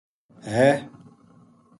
[0.53, 0.67] ہے